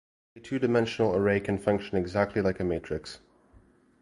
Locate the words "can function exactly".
1.39-2.41